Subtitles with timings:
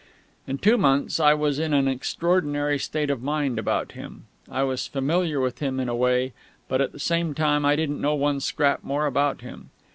[0.47, 4.25] In two months I was in an extraordinary state of mind about him.
[4.49, 6.33] I was familiar with him in a way,
[6.67, 9.69] but at the same time I didn't know one scrap more about him.